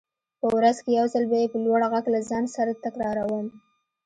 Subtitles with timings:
[0.39, 3.47] په ورځ کې يو ځل به يې په لوړ غږ له ځان سره تکراروم.